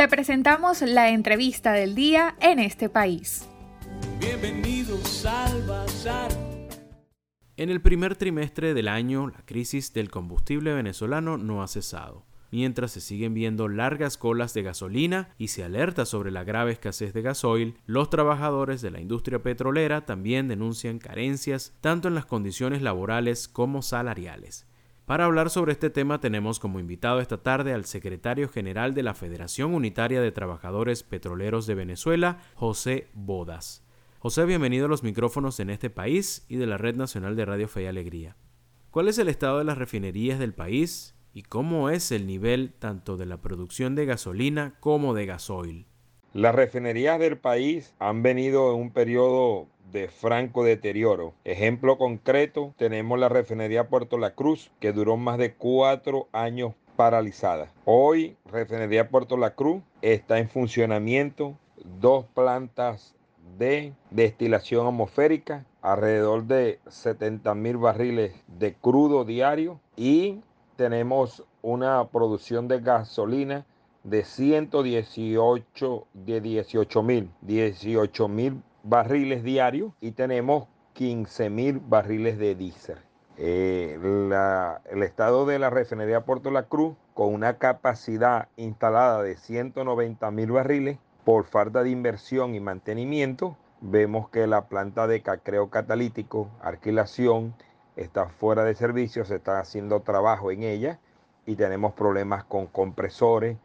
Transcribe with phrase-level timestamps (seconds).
[0.00, 3.46] Te presentamos la entrevista del día en este país.
[4.18, 6.30] Bienvenidos al Bazar.
[7.58, 12.24] En el primer trimestre del año, la crisis del combustible venezolano no ha cesado.
[12.50, 17.12] Mientras se siguen viendo largas colas de gasolina y se alerta sobre la grave escasez
[17.12, 22.80] de gasoil, los trabajadores de la industria petrolera también denuncian carencias tanto en las condiciones
[22.80, 24.69] laborales como salariales.
[25.10, 29.12] Para hablar sobre este tema tenemos como invitado esta tarde al secretario general de la
[29.12, 33.84] Federación Unitaria de Trabajadores Petroleros de Venezuela, José Bodas.
[34.20, 37.66] José, bienvenido a los micrófonos en este país y de la Red Nacional de Radio
[37.66, 38.36] Fe y Alegría.
[38.92, 43.16] ¿Cuál es el estado de las refinerías del país y cómo es el nivel tanto
[43.16, 45.86] de la producción de gasolina como de gasoil.
[46.34, 51.34] Las refinerías del país han venido en un periodo de franco deterioro.
[51.44, 57.72] Ejemplo concreto, tenemos la refinería Puerto La Cruz, que duró más de cuatro años paralizada.
[57.84, 61.56] Hoy, refinería Puerto La Cruz está en funcionamiento,
[62.00, 63.14] dos plantas
[63.58, 70.40] de destilación atmosférica, alrededor de 70 mil barriles de crudo diario y
[70.76, 73.66] tenemos una producción de gasolina
[74.02, 82.54] de 118 de 18 mil 18 mil barriles diarios y tenemos 15 mil barriles de
[82.54, 82.98] diésel.
[83.36, 83.98] Eh,
[84.90, 90.52] el estado de la refinería Puerto La Cruz con una capacidad instalada de 190 mil
[90.52, 97.54] barriles por falta de inversión y mantenimiento vemos que la planta de cacreo catalítico, alquilación
[97.96, 101.00] está fuera de servicio, se está haciendo trabajo en ella
[101.46, 103.56] y tenemos problemas con compresores,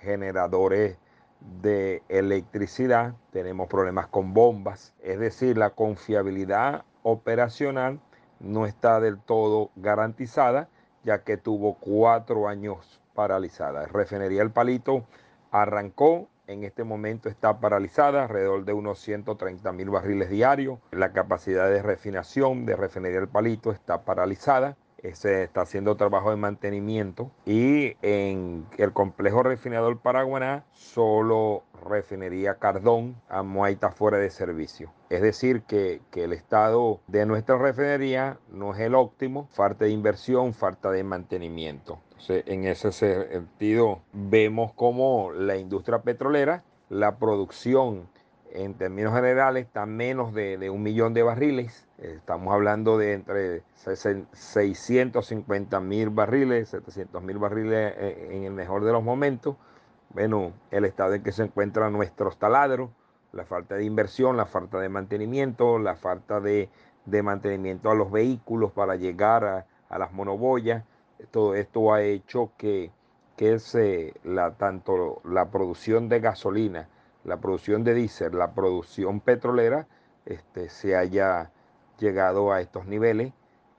[0.00, 0.96] generadores
[1.40, 8.00] de electricidad, tenemos problemas con bombas, es decir, la confiabilidad operacional
[8.40, 10.68] no está del todo garantizada,
[11.04, 13.86] ya que tuvo cuatro años paralizada.
[13.86, 15.04] Refinería El Palito
[15.50, 20.78] arrancó en este momento está paralizada, alrededor de unos 130 mil barriles diarios.
[20.92, 24.74] La capacidad de refinación de refinería El Palito está paralizada.
[25.12, 33.16] Se está haciendo trabajo de mantenimiento y en el complejo refinador Paraguaná solo refinería Cardón,
[33.28, 34.92] Amuay está fuera de servicio.
[35.08, 39.92] Es decir, que, que, el estado de nuestra refinería no es el óptimo, falta de
[39.92, 48.08] inversión, falta de mantenimiento en ese sentido, vemos como la industria petrolera, la producción
[48.52, 51.86] en términos generales está menos de, un millón de barriles.
[51.98, 58.92] Estamos hablando de entre 650 mil barriles, 700 mil barriles eh, en el mejor de
[58.92, 59.56] los momentos.
[60.10, 62.90] Bueno, el estado en que se encuentran nuestros taladros,
[63.32, 66.70] la falta de inversión, la falta de mantenimiento, la falta de,
[67.22, 70.84] mantenimiento a los vehículos para llegar a, a las monoboyas
[71.30, 72.90] todo esto ha hecho que,
[73.36, 76.88] que se, la, tanto la producción de gasolina,
[77.24, 79.86] la producción de diésel, la producción petrolera,
[80.26, 81.50] este, se haya
[81.98, 83.32] llegado a estos niveles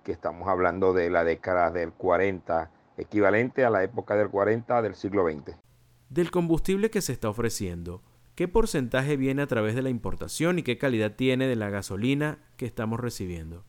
[0.04, 4.96] que estamos hablando de la década del 40, equivalente a la época del 40 del
[4.96, 5.56] siglo XX.
[6.10, 8.02] Del combustible que se está ofreciendo,
[8.36, 12.40] ¿qué porcentaje viene a través de la importación y qué calidad tiene de la gasolina
[12.58, 13.64] que estamos recibiendo?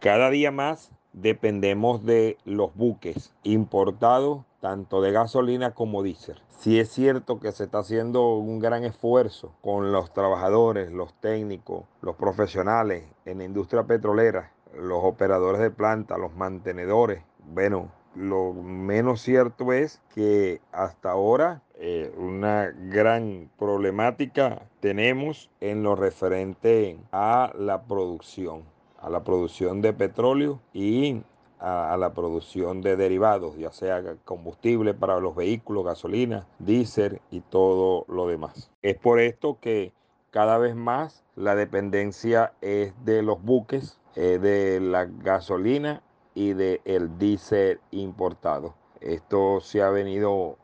[0.00, 6.40] Cada día más dependemos de los buques importados, tanto de gasolina como diésel.
[6.60, 11.84] Sí es cierto que se está haciendo un gran esfuerzo con los trabajadores, los técnicos,
[12.00, 17.24] los profesionales en la industria petrolera, los operadores de planta, los mantenedores.
[17.44, 25.96] Bueno, lo menos cierto es que hasta ahora eh, una gran problemática tenemos en lo
[25.96, 28.62] referente a la producción
[29.02, 31.22] a la producción de petróleo y
[31.62, 38.04] a, la producción de derivados, ya sea combustible para los vehículos, gasolina, diésel y todo
[38.08, 38.70] lo demás.
[38.82, 39.92] Es por esto que
[40.30, 46.02] cada vez más la dependencia es de los buques, eh, de la gasolina
[46.34, 48.74] y del el diésel importado.
[49.00, 50.58] Esto se ha venido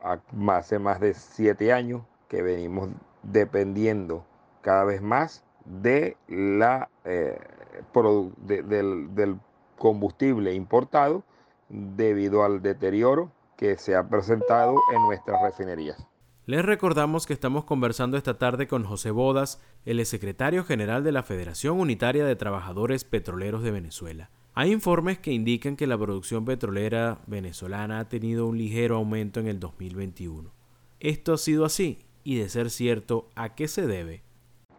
[0.47, 2.89] hace más de siete años que venimos
[3.23, 4.25] dependiendo
[4.61, 7.37] cada vez más de la eh,
[8.37, 9.39] del,
[9.79, 11.23] combustible importado
[11.69, 16.05] debido al deterioro que se ha presentado en nuestras refinerías.
[16.45, 21.23] Les recordamos que estamos conversando esta tarde con José Bodas, el secretario general de la
[21.23, 24.29] Federación Unitaria de Trabajadores Petroleros de Venezuela.
[24.55, 29.47] Hay informes que indican que la producción petrolera venezolana ha tenido un ligero aumento en
[29.47, 30.51] el 2021.
[30.99, 32.03] ¿Esto ha sido así?
[32.23, 34.23] Y de ser cierto, ¿a qué se debe?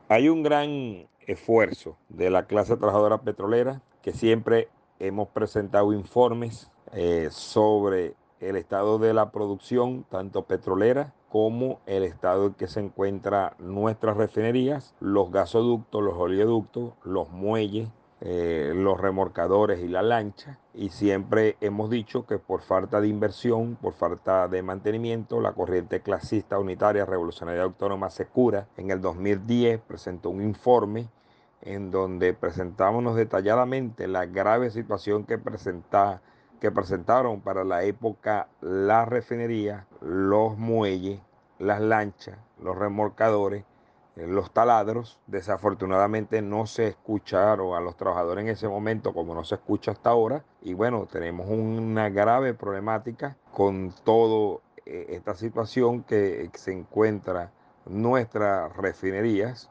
[0.08, 4.69] Hay un gran esfuerzo de la clase trabajadora petrolera que siempre
[5.00, 12.47] hemos presentado informes eh, sobre el estado de la producción, tanto petrolera como el estado
[12.47, 17.88] en que se encuentran nuestras refinerías, los gasoductos, los oleoductos, los muelles,
[18.23, 20.58] eh, los remorcadores y la lancha.
[20.75, 26.00] Y siempre hemos dicho que por falta de inversión, por falta de mantenimiento, la corriente
[26.00, 31.08] clasista unitaria revolucionaria autónoma Secura en el 2010 presentó un informe
[31.62, 36.23] en donde presentamos detalladamente la grave situación que, presenta,
[36.61, 41.21] que presentaron para la época las refinerías, los muelles,
[41.59, 43.65] las lanchas, los remolcadores
[44.17, 45.19] eh, los taladros.
[45.27, 50.11] Desafortunadamente no se escucharon a los trabajadores en ese momento como no se escucha hasta
[50.11, 50.45] ahora.
[50.63, 57.53] Y bueno, tenemos una grave problemática con toda eh, esta situación que se encuentra
[57.91, 59.71] nuestras refinerías.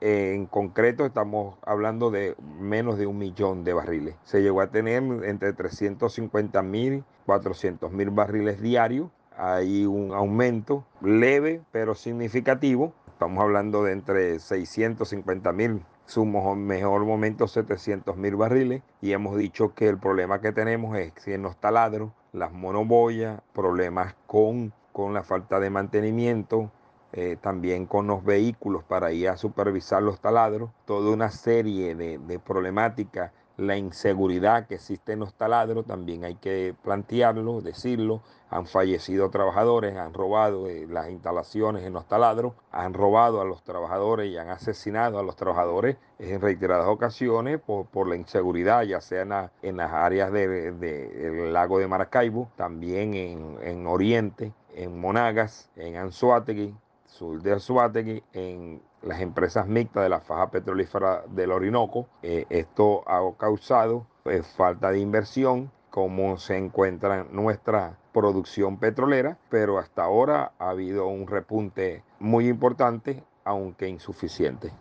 [0.00, 4.16] En concreto estamos hablando de menos de un millón de barriles.
[4.24, 9.10] Se llegó a tener entre 350 mil, 400 mil barriles diarios.
[9.36, 17.46] Hay un aumento leve pero significativo Estamos hablando de entre 650 mil, su mejor momento
[17.46, 18.82] 700 mil barriles.
[19.00, 23.40] Y hemos dicho que el problema que tenemos es que en los taladros, las monoboyas,
[23.52, 26.72] problemas con, con la falta de mantenimiento,
[27.14, 32.18] eh, también con los vehículos para ir a supervisar los taladros, toda una serie de,
[32.18, 38.22] de problemáticas la inseguridad que existe en los taladros, también hay que plantearlo, decirlo.
[38.50, 43.62] Han fallecido trabajadores, han robado eh, las instalaciones en los taladros, han robado a los
[43.62, 49.22] trabajadores y han asesinado a los trabajadores en reiteradas ocasiones por, la inseguridad, ya sea
[49.62, 56.74] en, las áreas del lago de Maracaibo, también en, en Oriente, en Monagas, en Anzuategui,
[57.14, 62.08] sur de Anzuategui, en las empresas mixtas de la faja petrolífera del Orinoco.
[62.22, 69.78] Eh, esto ha causado eh, falta de inversión, como se encuentra nuestra producción petrolera, pero
[69.78, 74.72] hasta ahora ha habido un repunte muy importante, aunque insuficiente.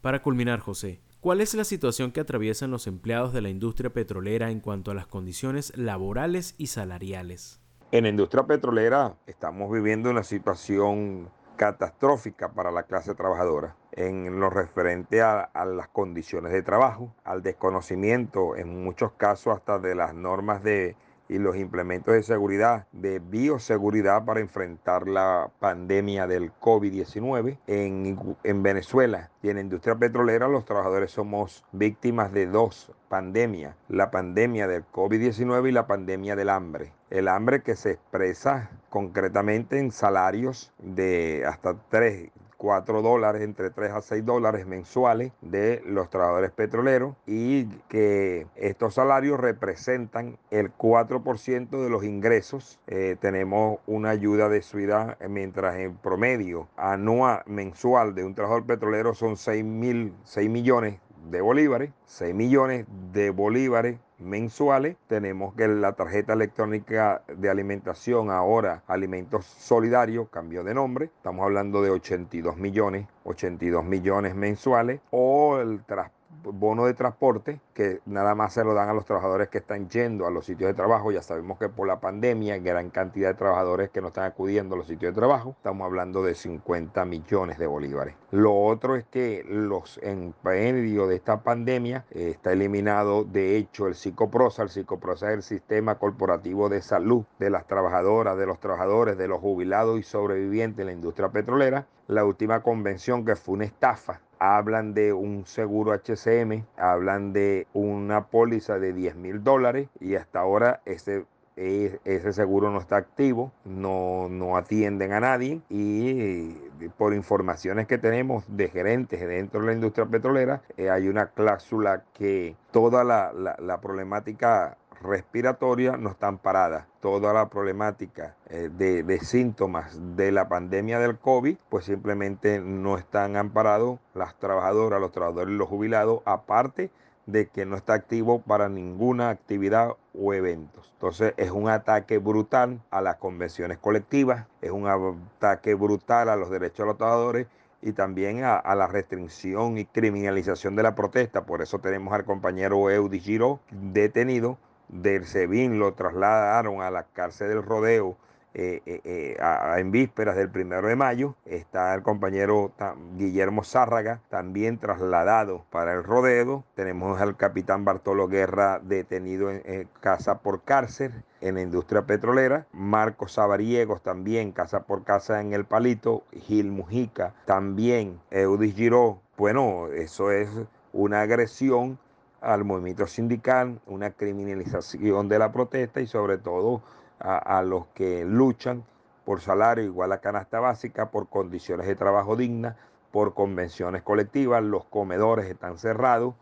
[0.00, 4.50] Para culminar, José, ¿cuál es la situación que atraviesan los empleados de la industria petrolera
[4.50, 7.60] en cuanto a las condiciones laborales y salariales?
[7.92, 11.28] En la industria petrolera estamos viviendo una situación
[11.60, 18.56] catastrófica para la clase trabajadora en lo referente a, las condiciones de trabajo, al desconocimiento
[18.56, 20.96] en muchos casos hasta de las normas de
[21.30, 28.62] y los implementos de seguridad, de bioseguridad para enfrentar la pandemia del COVID-19 en, en,
[28.64, 34.66] Venezuela y en la industria petrolera los trabajadores somos víctimas de dos pandemias, la pandemia
[34.66, 36.92] del COVID-19 y la pandemia del hambre.
[37.10, 43.90] El hambre que se expresa concretamente en salarios de hasta 3, 4 dólares, entre 3
[43.92, 51.82] a 6 dólares mensuales de los trabajadores petroleros y que estos salarios representan el 4%
[51.82, 52.78] de los ingresos.
[52.86, 59.14] Eh, tenemos una ayuda de ciudad mientras en promedio anual mensual de un trabajador petrolero
[59.14, 64.96] son 6, mil, 6 millones de bolívares, 6 millones de bolívares mensuales.
[65.08, 71.06] Tenemos que la tarjeta electrónica de alimentación ahora, Alimentos Solidarios, cambió de nombre.
[71.06, 75.00] Estamos hablando de 82 millones, 82 millones mensuales.
[75.10, 79.48] O el transporte bono de transporte que nada más se lo dan a los trabajadores
[79.48, 81.12] que están yendo a los sitios de trabajo.
[81.12, 84.78] Ya sabemos que por la pandemia gran cantidad de trabajadores que no están acudiendo a
[84.78, 85.54] los sitios de trabajo.
[85.56, 88.14] Estamos hablando de 50 millones de bolívares.
[88.30, 93.86] Lo otro es que los en medio de esta pandemia eh, está eliminado de hecho
[93.86, 94.62] el psicoprosa.
[94.62, 99.28] El psicoprosa es el sistema corporativo de salud de las trabajadoras, de los trabajadores, de
[99.28, 101.86] los jubilados y sobrevivientes en la industria petrolera.
[102.06, 108.26] La última convención que fue una estafa hablan de un seguro HCM, hablan de una
[108.26, 111.24] póliza de 10 mil dólares y hasta ahora ese
[111.56, 116.54] ese seguro no está activo, no, no, atienden a nadie y
[116.96, 122.04] por informaciones que tenemos de gerentes dentro de la industria petrolera, eh, hay una cláusula
[122.14, 126.86] que toda la, la problemática respiratoria no están paradas.
[127.00, 133.36] Toda la problemática eh, de, síntomas de la pandemia del COVID, pues simplemente no están
[133.36, 136.90] amparados las trabajadoras, los trabajadores y los jubilados, aparte
[137.26, 140.90] de que no está activo para ninguna actividad o eventos.
[140.94, 146.50] Entonces es un ataque brutal a las convenciones colectivas, es un ataque brutal a los
[146.50, 147.46] derechos de los trabajadores
[147.82, 151.44] y también a, la restricción y criminalización de la protesta.
[151.46, 154.58] Por eso tenemos al compañero Eudi Giro detenido
[154.92, 158.16] del SEBIN lo trasladaron a la cárcel del rodeo
[158.52, 159.36] eh, eh, eh,
[159.78, 161.36] en vísperas del primero de mayo.
[161.44, 162.72] Está el compañero
[163.16, 166.64] Guillermo Zárraga también trasladado para el rodeo.
[166.74, 171.12] Tenemos al capitán Bartolo Guerra detenido en, casa por cárcel.
[171.40, 177.32] en la industria petrolera, Marcos Sabariegos también, casa por casa en El Palito, Gil Mujica
[177.46, 179.22] también, Eudis Giró.
[179.38, 180.50] Bueno, eso es
[180.92, 181.98] una agresión
[182.40, 186.82] al movimiento sindical, una criminalización de la protesta y sobre todo
[187.18, 188.82] a, los que luchan
[189.24, 192.76] por salario igual a canasta básica, por condiciones de trabajo dignas,
[193.12, 196.34] por convenciones colectivas, los comedores están cerrados,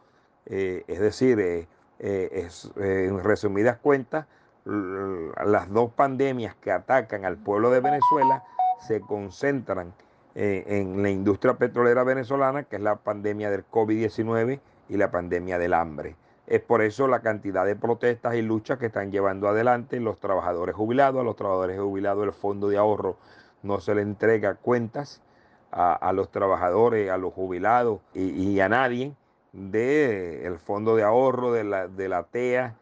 [0.46, 1.66] eh, es decir, eh,
[1.98, 4.26] eh, en resumidas cuentas,
[4.64, 8.44] las dos pandemias que atacan al pueblo de Venezuela
[8.86, 9.94] se concentran
[10.34, 15.74] en la industria petrolera venezolana, que es la pandemia del COVID-19 y la pandemia del
[15.74, 16.16] hambre.
[16.46, 20.74] Es por eso la cantidad de protestas y luchas que están llevando adelante los trabajadores
[20.74, 21.20] jubilados.
[21.20, 23.16] A los trabajadores jubilados el fondo de ahorro
[23.62, 25.20] no se le entrega cuentas
[25.70, 29.14] a, los trabajadores, a los jubilados y, a nadie
[29.52, 32.74] del fondo de ahorro, de la, de la TEA,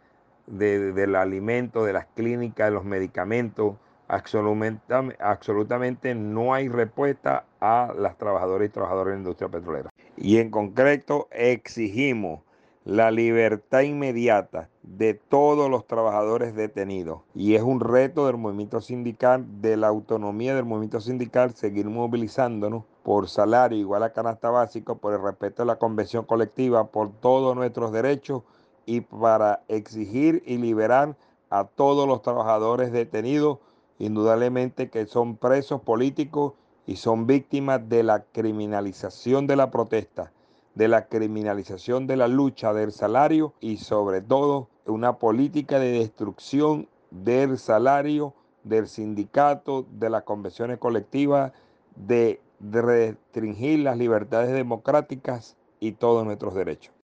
[0.46, 3.74] del alimento, de las clínicas, de los medicamentos.
[4.08, 4.84] Absolutamente,
[5.18, 9.90] absolutamente no hay respuesta a las trabajadoras y trabajadores de la industria petrolera.
[10.16, 12.40] Y en concreto exigimos
[12.86, 17.22] la libertad inmediata de todos los trabajadores detenidos.
[17.34, 22.84] Y es un reto del movimiento sindical, de la autonomía del movimiento sindical, seguir movilizándonos
[23.02, 27.56] por salario igual a canasta básico, por el respeto a la convención colectiva, por todos
[27.56, 28.42] nuestros derechos
[28.86, 31.16] y para exigir y liberar
[31.50, 33.58] a todos los trabajadores detenidos,
[33.98, 36.54] indudablemente que son presos políticos
[36.86, 40.32] y son víctimas de la criminalización de la protesta
[40.76, 46.86] de la criminalización de la lucha del salario y sobre todo una política de destrucción
[47.10, 51.52] del salario, del sindicato, de las convenciones colectivas,
[51.96, 56.95] de, restringir las libertades democráticas y todos nuestros derechos.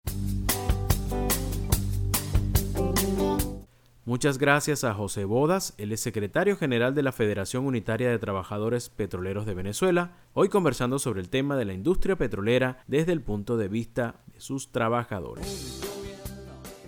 [4.05, 9.47] Muchas gracias a José Bodas, el secretario general de la Federación Unitaria de Trabajadores Petroleros
[9.47, 13.69] de Venezuela, hoy conversando sobre el tema de la industria petrolera desde el punto de
[13.69, 15.81] vista de sus trabajadores.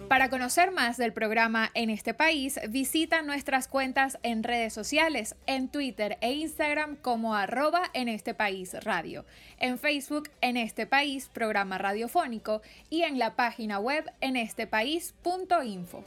[0.09, 5.69] Para conocer más del programa en este país, visita nuestras cuentas en redes sociales, en
[5.69, 9.25] Twitter e Instagram como arroba en este país radio,
[9.61, 16.03] en Facebook en este país programa radiofónico y en la página web en estepaís.info.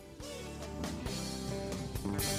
[2.08, 2.37] Thank you.